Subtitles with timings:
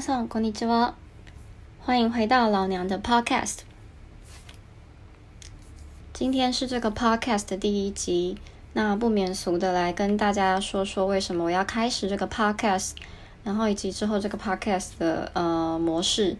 [0.00, 0.94] さんこんにちは。
[1.84, 3.58] 欢迎回到老娘的 Podcast。
[6.14, 8.38] 今天是这个 Podcast 的第一集，
[8.72, 12.92] 那不免俗的来跟大家说说为什么我要开始这个 Podcast，
[13.44, 16.38] 然后以及之后这个 Podcast 的呃模式。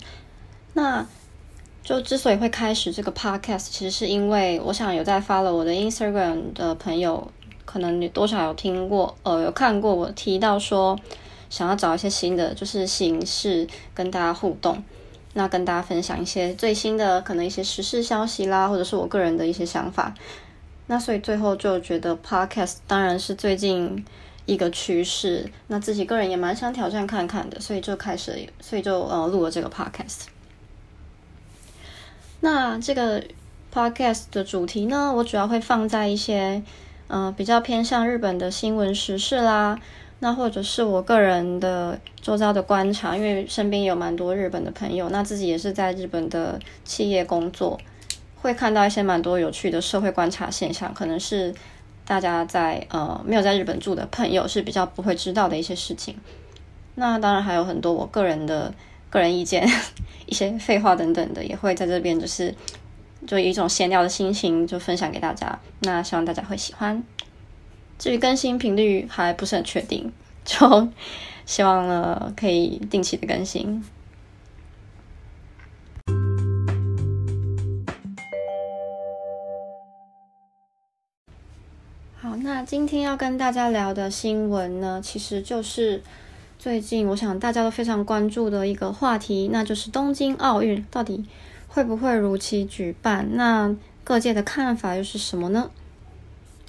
[0.72, 1.06] 那
[1.84, 7.30] 就之所以会开始这个 Podcast，其实是因为我想有在 follow 我的 Instagram 的朋友，
[7.66, 10.98] 可能你多少有听过，呃，有看过我提到说。
[11.51, 14.81] 想要找一些新的就是形式跟大家互动，
[15.33, 20.15] 那跟大家分享一些最新的可能一些时事消息啦，或者是我个人的一些想法。
[20.87, 24.03] 那所以最后就觉得 podcast 当然是最近
[24.45, 30.27] 一个趋势，那自己个人也蛮想挑战看看的，所以就开始，所以就呃录了这个 podcast。
[32.39, 33.23] 那这个
[33.73, 36.63] podcast 的主题呢，我主要会放在一些
[37.07, 39.77] 呃比较偏向日本的新闻时事啦。
[40.23, 47.75] 那或者是我个人的周遭的观察，因为身边有蛮多日本的朋友，那自己也是在日本的企业工作，
[48.39, 51.51] 会看到一些蛮多有趣的社会观察现象，可能是
[52.05, 56.15] 大家在呃没有在日本住的朋友是比较不会知道的一些事情。
[56.93, 58.71] 那当然还有很多我个人的
[59.09, 59.67] 个人意见，
[60.27, 62.53] 一些废话等等的，也会在这边就是
[63.25, 65.57] 就以一种闲聊的心情就分享给大家。
[65.79, 67.03] 那希望大家会喜欢。
[68.01, 70.11] 至于更新频率还不是很确定，
[70.43, 70.87] 就
[71.45, 73.85] 希望呢可以定期的更新。
[82.19, 86.01] 好，那今天要跟大家聊的新闻呢，其实就是
[86.57, 91.23] 最近我想大家都非常关注的一个话题，那就是东京奥运到底
[91.67, 93.35] 会不会如期举办？
[93.35, 95.69] 那各界的看法又是什么呢？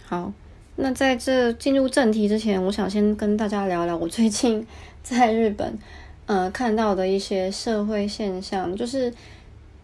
[0.05, 0.35] 好。
[0.75, 4.67] 那在这进入正题之前，我想先跟大家聊聊我最近
[5.03, 5.79] 在日本
[6.25, 9.13] 呃看到的一些社会现象，就是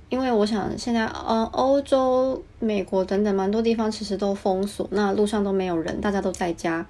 [0.09, 6.87] 因为我想现在呃欧洲、美国等等蛮多地方其实都封锁，那路上都没有人，大家都在家，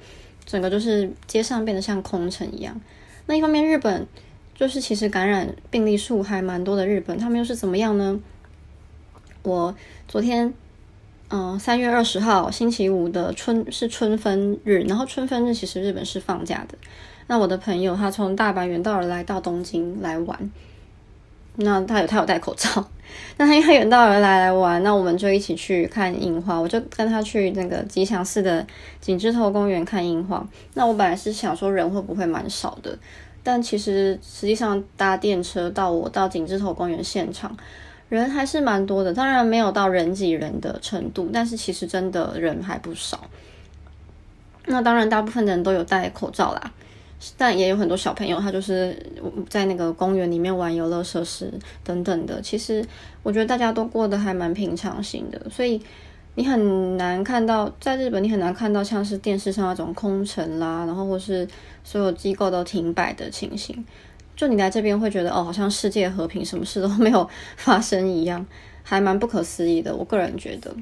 [0.47, 2.81] 整个就是街上变得像空城一样。
[3.27, 4.07] 那一方面，日本
[4.55, 8.21] 就是其实感染病例数还蛮多的，日本他们又是怎么样呢？
[9.43, 9.75] 我
[10.07, 10.55] 昨天。
[11.31, 16.79] 嗯，三月二十号星期五的春是春分日，然后春分日其实日本是放假的。
[17.27, 20.51] 那我的朋友他从大阪远道而来到东京来玩，
[21.57, 22.83] 那他有他有戴口罩，
[23.37, 28.67] 那他因为远道而来来玩，那我们就一起去看樱花，我就跟他去那个吉祥寺的
[28.99, 30.43] 景之头公园看樱花。
[30.73, 32.99] 那我本来是想说人会不会蛮少的，
[33.43, 37.55] 但其实实际上搭电车到我到景之头公园现场。
[38.09, 43.21] 人还是蛮多的，当然没有到人挤人的程度，但是其实真的人还不少。
[44.67, 46.73] 那当然，大部分的人都有戴口罩啦，
[47.37, 48.97] 但也有很多小朋友，他就是
[49.49, 51.53] 在那个公园里面玩游乐设施
[51.83, 52.41] 等等的。
[52.41, 52.85] 其实
[53.23, 55.81] 我觉得大家都过得还蛮平常心的，所以
[56.35, 61.49] 你很难看到在日本，你很难看到像是电视上那种空城啦，然后或是
[61.83, 63.85] 所有机构都停摆的情形。
[64.39, 68.47] 就你来这边会觉得哦，好像世界和平，什么事都 没有发生一样，
[68.85, 69.95] 还蛮不可思议的。
[69.95, 70.73] 我个人觉得。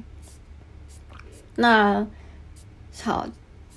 [1.55, 2.05] 那
[3.01, 3.27] 好，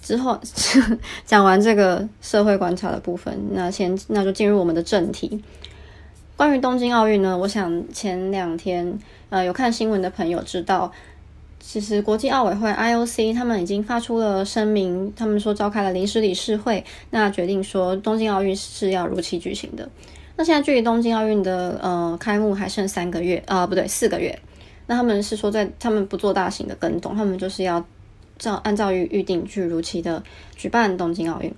[0.02, 0.38] 之后
[1.24, 5.42] 讲完这个社会观察的部分，那先那就进入我们的正题。
[6.36, 8.98] 关于东京奥运呢，我想前两天
[9.30, 10.92] 呃有看新闻的朋友知道。
[11.62, 19.88] 其实，国际奥委会 （IOC） 他们已经发出了声明，他们说召开了临时理事会，那决定说东京奥运是要如期举行的。
[20.36, 24.36] 那现在距离东京奥运的呃开幕还剩三个月啊，不对，四个月。
[24.86, 27.86] 那他们是说，在他们不做大型的更动，他们就是要
[28.38, 30.20] 照按照预预定去如期的
[30.56, 31.54] 举办东京奥运。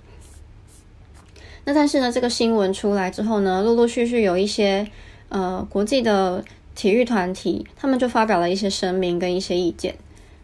[1.63, 4.85] 那但是呢，这个新闻出来之后呢，陆陆续续有一些
[5.29, 6.43] 呃国际的。
[6.75, 9.95] 体育团体他们就发表了一些声明跟一些意见，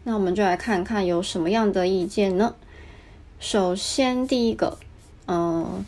[0.04, 2.56] 那我们就来看看有什么样的意见呢？
[3.40, 4.78] 首先第一个，
[5.28, 5.86] 嗯，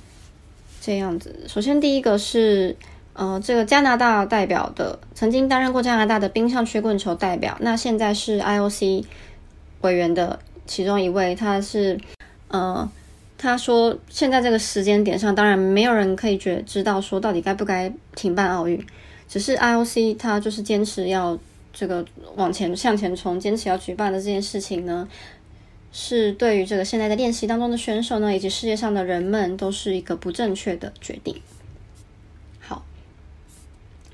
[0.79, 2.75] 这样子，首先第一个是，
[3.13, 9.03] 呃，这个加拿大代表的，曾经担任过加拿大的冰上曲棍球代表，那现在是 IOC
[9.81, 11.99] 委员的其中一位，他是，
[12.47, 12.89] 呃，
[13.37, 18.81] 他说现在这个时间点上，当然没有人可以觉知道说到底该不该停办奥运。
[19.31, 21.39] 只是 IOC 它就是坚持要
[21.71, 22.05] 这个
[22.35, 25.07] 往前向前冲，坚持要举办的这件事情呢，
[25.93, 31.41] 是对于这个现在的练习当中的选手呢，以及世界上的人们都是一个不正确的决定。
[32.59, 32.83] 好，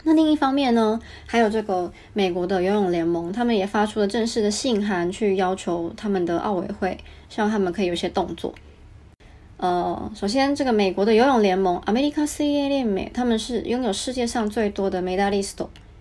[0.03, 6.95] 那另一方面呢，还有这个美国的游泳联盟，他们也发出了正式的信函，去要求他们的奥委会，
[7.27, 8.53] 希望他们可以有一些动作。
[9.57, 15.55] 呃，首先这个美国的游泳联盟 America CA 联美，他们是拥有世界上最多的 medalist，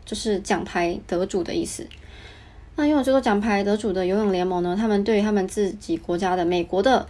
[0.04, 1.86] 就是奖牌得主的意思。
[2.76, 7.06] 那拥有最多奖牌得主的游泳联盟呢，他们对于他们自己国家的美国的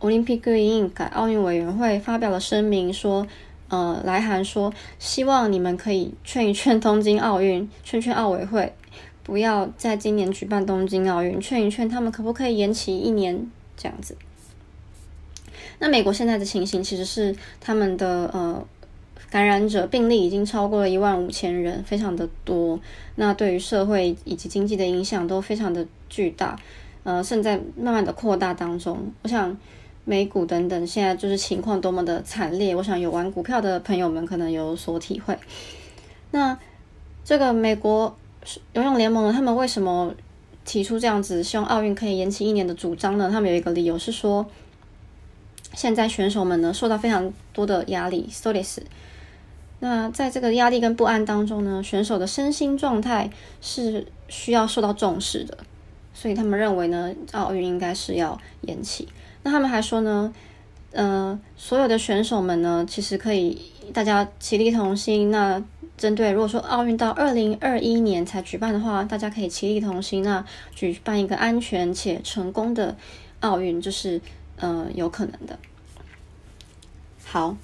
[0.00, 3.26] Olympic Green 改奥运委员会发表了声明，说，
[3.68, 8.74] 呃，来函说，希望你们可以劝一劝东京奥运， 劝劝奥委会，
[9.22, 14.14] 不要在今年举办东京奥运，劝一劝他们可不可以延期一年这样子。
[15.80, 18.66] 那美国现在的情形其实是他们的呃
[19.30, 22.80] 感染者病例已经超过了一万五千人，非常的多。
[23.14, 26.58] 那对于社会以及经济的影响都非常的巨大，
[27.04, 29.12] 呃，正在慢慢的扩大当中。
[29.22, 29.56] 我想
[30.04, 35.38] 美股等等现在就是情况多么的惨烈，我想有玩股票的朋友们可能有所体会。
[36.32, 36.58] 那
[37.24, 38.16] 这个美国
[38.72, 40.12] 游泳联盟呢，他们为什么
[40.64, 43.30] 提出这样子希望奥运可以延期一年的主张呢？
[43.30, 44.44] 他们有一个理由是说。
[45.78, 48.78] 现在选手们呢受到非常多的压力，stress。
[49.78, 53.30] 那在这个压力跟不安当中呢，选手的身心状态
[53.60, 55.56] 是需要受到重视的，
[56.12, 59.06] 所以他们认为呢，奥运应该是要延期。
[59.44, 60.34] 那他们还说呢，
[60.90, 65.30] 呃，所有的选手们呢，其实可以大家齐力同心。
[65.30, 65.62] 那
[65.96, 72.96] 针对如果说奥运到二零二一年才举办的话，大家可以齐力同心，那举办一个安全且成功的
[73.38, 74.20] 奥运，就是
[74.58, 75.58] 呃有可能的。
[77.24, 77.56] 好，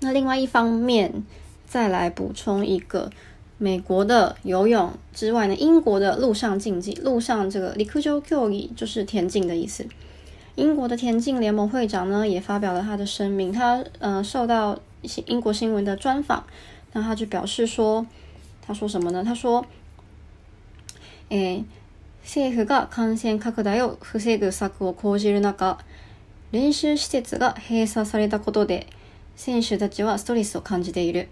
[0.00, 1.24] 那另外一方面，
[1.66, 3.10] 再来补充一个
[3.58, 9.86] 美国的游泳之外呢，英国的陆上竞技，陆上这个 likujo kyogi 就是田径的意思。
[10.54, 16.44] 英国的田径联盟会长呢也发表了他的声明，他呃受到一些英国新闻的专访，
[16.94, 18.06] 那他就表示说，
[18.62, 19.22] 他说什么呢？
[19.22, 19.66] 他说，
[21.28, 21.62] 诶，
[22.26, 25.78] 政府が感染拡大を防ぐ策を講じる中。
[26.50, 28.88] 練習施設が閉鎖されたことで、
[29.36, 31.28] 選手たちはストレスを感じている。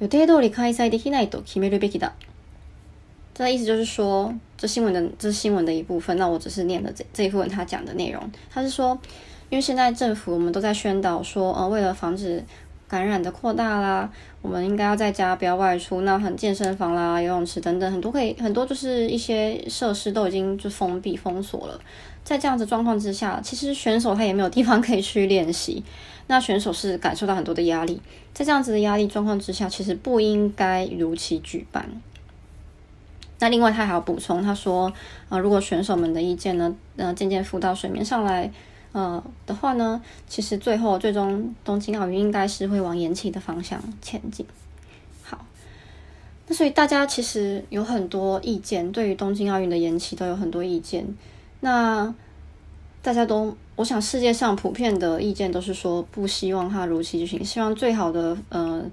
[0.00, 2.14] 予定通り開催できないと決めるべきだ。
[3.32, 6.16] 这意思就是说，这新闻的这是新闻的一部分。
[6.18, 8.28] 那我只是念了这这一部分他讲的内容。
[8.50, 8.98] 他是说，
[9.50, 12.44] 因为现在政府我们都在宣导说，呃，为了防止
[12.92, 14.06] 感染的扩大啦，
[14.42, 16.02] 我们应该要在家不要外出。
[16.02, 21.80] 那很健身房啦、游泳池等等，很多可以很多就是一些设施都已经就封闭封锁了。
[22.22, 25.82] 在这样子状况之下，其实选手他也没有地方可以去练习，
[26.26, 27.98] 那选手是感受到很多的压力。
[28.34, 31.88] 在这样子的压力状况之下，其实不应该如期举办。
[33.38, 34.92] 那另外他还要补充，他说，
[35.30, 38.52] 呃，如果选手们的意见呢，呃，渐渐浮到水面上来，
[38.92, 44.46] 呃的话呢，其实最后最终东京奥运应该是会往延期的方向前进。
[45.22, 45.44] 好，
[46.46, 51.06] 那所以大家其实有很多意见，对于东京奥运的延期都有很多意见。
[51.60, 52.14] 那
[53.00, 58.84] 大家都，我想世界上普遍的意见都是说不希望它如期举行，希望最好的呃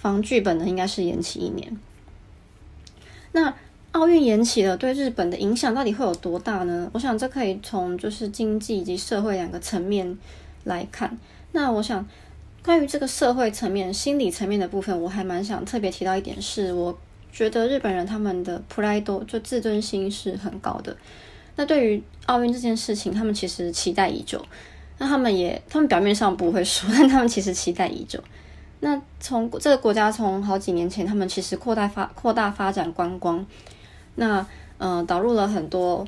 [0.00, 1.76] 防剧本呢应该是延期一年。
[3.32, 3.54] 那
[3.92, 6.88] 奥运延期了，对日本的影响到底会有多大呢？
[6.92, 10.16] 我想这可以从就是经济以及社会两个层面
[10.64, 11.18] 来看。
[11.52, 12.06] 那我想
[12.62, 16.96] 关于这个社会层面、心理层面的部分，我还蛮想特别提到一点，是我
[17.32, 20.96] 觉得日本人他们的 pride 就自尊心是很高的。
[21.56, 24.44] 那对于奥运这件事情，他们其实期待已久。
[24.98, 28.22] 那他们也，他们表面上不会说， 但他们其实期待已久。
[28.80, 33.44] 那从这个国家从好几年前，他们其实扩大发扩大发展观光，
[34.18, 34.46] 那
[34.78, 36.06] 呃导入了很多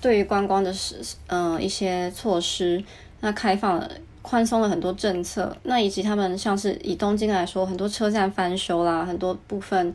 [0.00, 0.96] 对于观光的是
[1.28, 2.82] 呃一些措施，
[3.20, 3.90] 那开放了
[4.22, 9.94] 宽松了很多政策，那以及他们像是以东京来说，很多车站翻修啦，很多部分。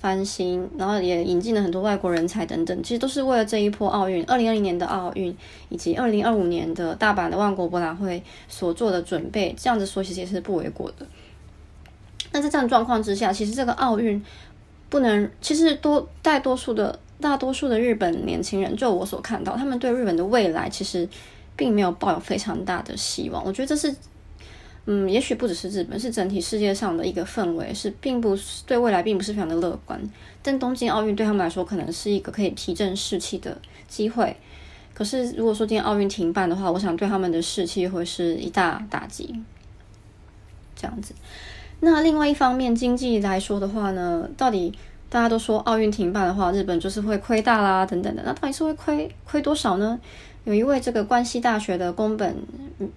[0.00, 5.36] 翻新，然后也引进了很多外国人才等等，其实都是为了这一波奥运，二零二零年的奥运
[5.70, 9.52] 以及二零二五年的大阪的万国博览会所做的准备。
[9.58, 11.04] 这样子说其实也是不为过的。
[12.30, 14.24] 那在这样状况之下，其实这个奥运
[14.88, 21.08] 不能，其实多大多数的大多数的日本年轻人，就我所看到，他们对日本的未来其实
[21.56, 23.44] 并没有抱有非常大的希望。
[23.44, 23.94] 我觉得这是。
[24.90, 30.00] 嗯，也许不只是日本，是整体世界上的一个氛围，是并不是对未来并不是非常的乐观。
[30.42, 34.34] 但东京奥运对他们来说，可能是一个可以提振士气的机会。
[34.94, 39.38] 可是，如果说今天奥运停办的话，我想对他们的士气会是一大打击。
[40.74, 41.12] 这样子。
[41.80, 44.72] 那另外一方面，经济来说的话呢，到底
[45.08, 48.22] 大家都说奥运停办的话，日本就是会亏大啦，等等的。
[48.24, 49.98] 那到底是会亏亏多少呢？
[50.44, 52.34] 有一位这个关西大学的宫本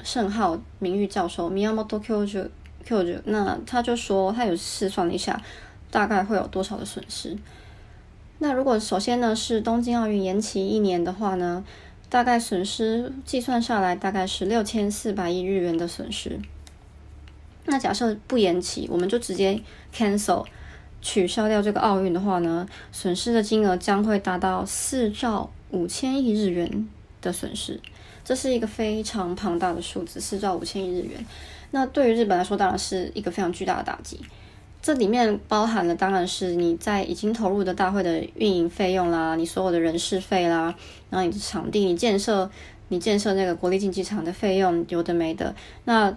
[0.03, 2.49] 胜浩名誉教授 Miyamoto k o j u
[2.85, 5.41] k o j u 那他就说他有试算了一下，
[5.89, 7.37] 大概会有多少的损失。
[8.39, 11.63] 那如果首先呢是东京奥运延期一年的话呢，
[12.09, 16.39] 大概损失计算下来大概是六千四百亿日元的损失。
[17.65, 19.59] 那假设不延期，我们就直接
[19.95, 20.45] cancel
[21.01, 26.87] 取消掉这个奥运的话呢，损失的金额将会达到四兆五千亿日元
[27.21, 27.79] 的损失。
[28.23, 31.25] 这是一个非常庞大的数字，四兆五千亿日元。
[31.71, 34.19] 那对于日本来说，当然是一个非常巨大的打击。
[34.81, 40.73] 这里面包含了，当然是你在已经投入的大会的运营费用啦，你所有的人事费啦，
[41.09, 42.49] 然后你的场地、你建设、
[42.89, 45.55] 你建设那个国立竞技场的费用，有的没的。
[45.85, 46.11] 那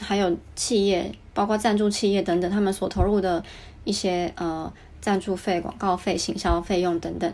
[0.00, 3.42] 还有企业，包括赞助企业等等，他们所投入的
[3.84, 7.32] 一些呃赞助费、广告费、行销费用等等。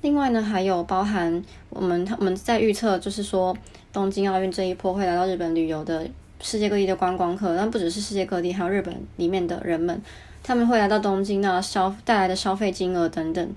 [0.00, 3.56] 另外呢，还有包含我们他们在预测，就是说
[3.92, 6.08] 东京奥运这一波会来到日本旅游的
[6.40, 10.00] 世界各地的观光客，但不只是世界各地，还有日本里面的人们，
[10.42, 13.50] 他们会来到东京那消带来的消费金额等等，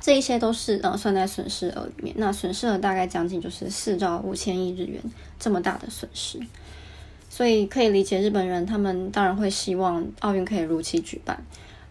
[0.00, 2.12] 这一些都是呃算在损失额里面。
[2.18, 5.00] 那损失额大概将近就是四兆五千亿日元
[5.38, 6.40] 这么大的损失，
[7.30, 11.42] 所以可以理解日本人他们当然会希望奥运可以如期举办。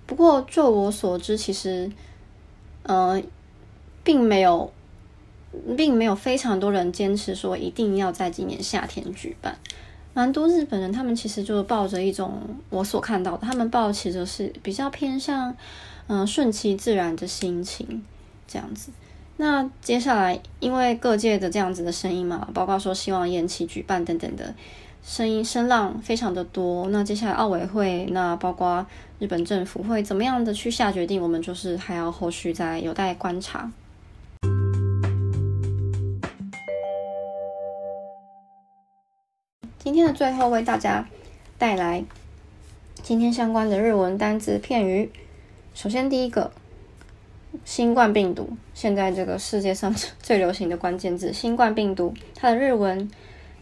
[0.06, 1.92] 不过就我所知，其实。
[2.84, 3.22] 呃，
[4.04, 4.72] 并没有，
[5.78, 9.56] 并没有非常多人坚持说一定要在今年夏天举办。
[10.16, 15.56] 蛮多日本人他们其实就是抱着一种我所看到的，他们抱持着是比较偏向
[16.08, 18.04] 嗯顺其自然的心情
[18.48, 18.90] 这样子。
[19.38, 24.56] 那接下来因为各界的这样子的声音嘛，包括说希望延期举办等等的。
[25.02, 28.86] 声音声浪非常的多，那接下来奥委会，那包括
[29.18, 31.22] 日本政府会怎么样的去下决定？
[31.22, 33.72] 我们就是还要后续再有待观察。
[39.80, 41.08] 今天的最后为大家
[41.58, 42.04] 带来
[43.02, 45.12] 今天相关的日文单词片语。
[45.74, 46.52] 首先第一个，
[47.66, 53.10] 新冠病毒，现在这个世界上最流行的关键字，新冠病毒，它的日文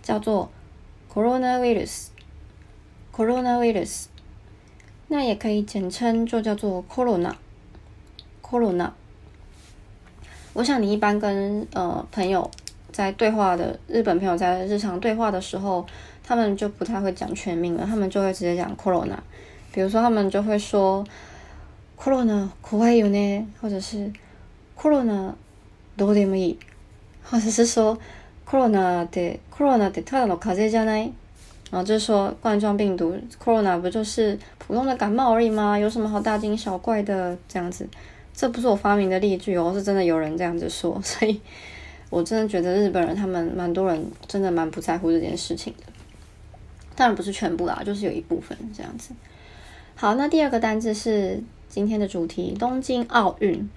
[0.03, 0.51] 叫做。
[1.12, 4.06] coronavirus，coronavirus，
[5.08, 8.92] 那也可以简称就叫做 corona，corona。
[10.54, 12.50] 我想你一般跟呃朋友
[12.90, 15.86] 在对话的日本朋友在日常对话的时候，
[16.24, 19.18] 他们就不太会讲全名了，他们就会直接讲 corona。
[19.72, 21.04] 比如说他们就会说
[21.98, 24.12] corona 怖いよね，或者是
[24.76, 25.34] corona
[25.96, 26.56] どうでもいい，
[27.22, 27.98] 或者是说。
[28.46, 31.12] corona 的 corona 的ただの風邪じゃない？
[31.70, 35.78] 然后就是说冠状病毒 corona 不就是普通的感冒而已吗？
[35.78, 37.36] 有什么好大惊小怪的？
[37.48, 37.88] 这样子，
[38.34, 41.00] 这不是我发明的例句哦，是真的有人这样子说。
[41.02, 41.40] 所以
[42.10, 45.84] 我真的觉得日本人他们蛮多人真的蛮不在乎这件事情的。
[46.94, 49.14] 当然不是全部啦，就是有一部分这样子。
[49.94, 53.70] 好，那第二个单字是今天的主题：东京奥运。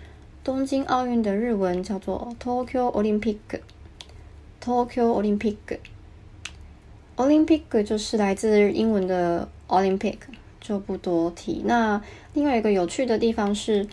[0.43, 3.37] 东京奥运的日文叫做 Tokyo Olympic。
[4.62, 5.22] Tokyo
[7.16, 10.18] Olympic，Olympic 就是来自英文的 Olympic，
[10.60, 11.62] 就不多提。
[11.64, 12.02] 那
[12.34, 13.86] 另外一个有趣的地方是，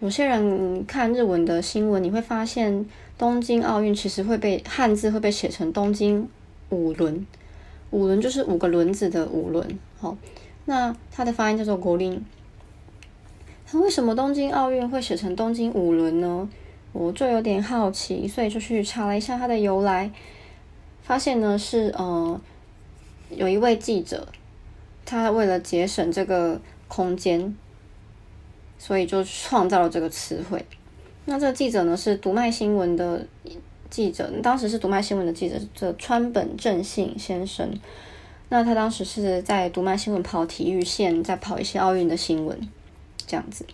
[0.00, 2.86] 有些人看日文的新闻，你会发现
[3.18, 6.28] 东京奥运其实会被汉字会被写成东京
[6.70, 7.26] 五轮，
[7.90, 9.78] 五轮就是五个轮子的五轮。
[9.98, 10.16] 好，
[10.64, 12.24] 那它的发音叫做国林。
[13.70, 16.48] 那为什么东京奥运会写成东京五轮呢？
[16.94, 20.08] 我就有点好奇，所以就去查了一下它的由来，
[21.02, 22.40] 发现呢是呃
[23.30, 24.28] 有一位记者，
[25.04, 27.56] 他为了节省这个空间，
[28.78, 30.64] 所以就创造了这个词汇。
[31.24, 33.26] 那这个记者呢是读卖新闻的
[33.90, 37.68] 记者，当时是读卖新闻的记者，这川本正信先生。
[38.50, 42.56] 那他当时是在读卖新闻跑体育线，在跑一些奥运的新闻，
[43.26, 43.66] 这样子。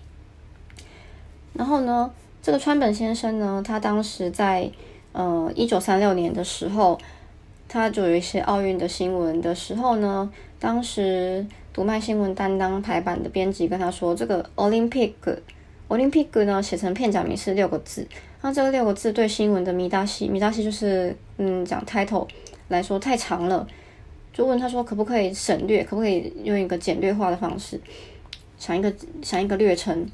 [1.52, 2.10] 然后呢？
[2.42, 4.70] 这个川本先生呢，他当时在
[5.12, 6.98] 呃一九三六年的时候，
[7.68, 15.12] 他就有一些奥运的新闻的时候呢，当时读卖新闻担当排版的编辑跟他说，这个 Olympic
[15.88, 18.06] Olympic 呢写成片假名是六个字，
[18.40, 22.26] 那这个六个字对新闻的米大西米大西就是嗯讲 title
[22.68, 23.68] 来说太长了，
[24.32, 27.78] 就问他说可不可以省略，可不可以用一个简略化的方式，
[28.56, 30.08] 想一个想一个略称。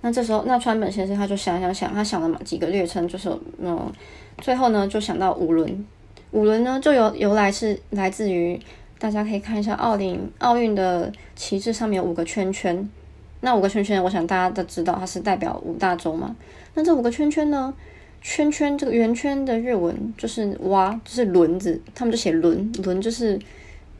[0.00, 3.28] 那这时候，那川本先生他就想想想，他想了几个略称，就是
[3.58, 3.92] 嗯，
[4.38, 5.84] 最后呢就想到五轮。
[6.30, 8.60] 五轮呢就由由来是来自于，
[8.98, 12.88] 大家可以看一下奥林奥运的旗帜上面有五个圈圈。
[13.40, 16.36] 那五个圈圈，我想大家都知道，它是代表五大洲嘛。
[16.74, 17.72] 那这五个圈圈呢，
[18.20, 23.38] 圈圈这个圆圈的日文就是哇，就是轮子，他们就写轮轮就是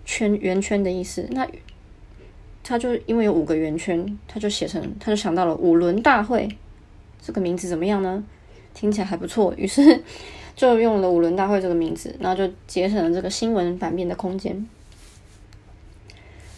[0.05, 1.27] 圈圆圈的意思。
[1.31, 1.47] 那
[2.69, 6.47] 他就因为有五个圆圈，他就写成，他就想到了五轮大会
[7.23, 8.23] 这个名字怎么样呢？
[8.75, 10.03] 听起来还不错，于是
[10.55, 14.67] 就用了五轮大会这个名字，然后就节省了这个新闻版面的空间。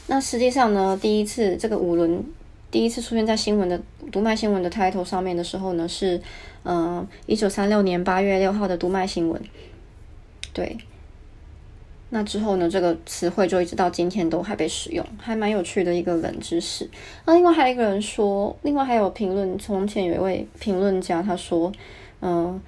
[0.08, 2.24] 那实际上呢，第一次这个五轮
[2.72, 6.20] 第一次出现在新闻的读卖新闻的 title 上面的时候呢，是
[6.64, 9.40] 嗯一九三六年八月六号的读卖新闻。
[10.52, 10.76] 对，
[12.10, 16.88] 那之后呢，这个词汇就一直到今天都还被使用，还蛮有趣的一个冷知识。
[17.24, 21.72] 那另外还有一个人说，另外还有评论，从前有一位评论家他说，
[22.20, 22.60] 嗯，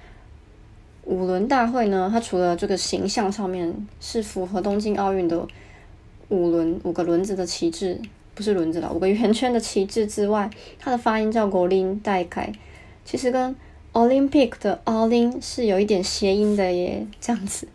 [1.03, 5.47] 五轮大会呢，它除了这个形象上面是符合东京奥运的。
[6.29, 7.99] 五轮五个轮子的旗帜，
[8.33, 12.51] 不是轮子了，五个圆圈的旗帜之外，它的发音叫 “golin 代开”，
[13.05, 13.55] 其实跟
[13.91, 17.67] Olympic 的 “olin” 是有一点谐音的耶，这样子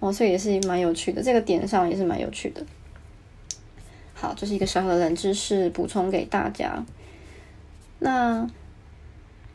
[0.00, 2.62] 哦，所以也是蛮有趣的，这个点上也是蛮有趣的。
[4.14, 6.84] 好，这是一个小小的冷知识补充给大家。
[7.98, 8.48] 那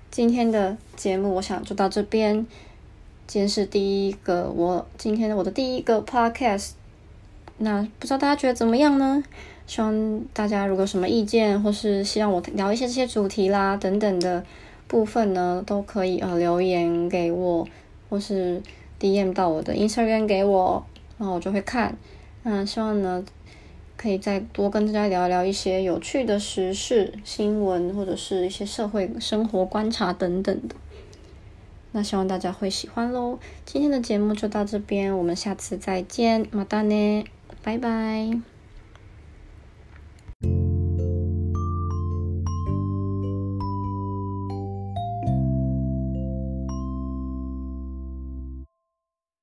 [0.09, 2.45] 今天的节目，我想就到这边。
[3.27, 6.71] 今天是第一个，我今天的我的第一个 podcast。
[7.59, 9.23] 那不知道大家觉得怎么样呢？
[9.67, 14.43] 希望大家如果什么意见，或是希望我聊一些这些主题啦等等的
[14.87, 17.65] 部分呢，都可以呃留言给我，
[18.09, 18.61] 或是
[19.01, 20.85] DM 到我的 Instagram 给我，
[21.17, 21.97] 然后我就会看。
[22.43, 23.23] 嗯希望呢，
[23.97, 30.75] 可以再多跟大家聊一聊一些有趣的时事新闻，或者是一些社会生活观察等等的。
[31.91, 33.37] 那希望大家会喜欢喽。
[33.65, 37.25] 今天的节目就到这边，我们下次再见，马达呢。
[37.63, 38.50] 拜拜。